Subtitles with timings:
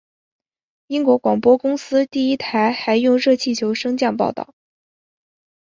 [0.87, 4.55] 英国广播公司第一台还用热气球升空报导。